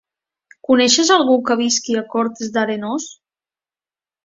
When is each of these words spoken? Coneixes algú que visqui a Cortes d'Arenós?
Coneixes 0.67 1.11
algú 1.17 1.35
que 1.51 1.59
visqui 1.61 1.99
a 2.03 2.03
Cortes 2.15 2.51
d'Arenós? 2.57 3.09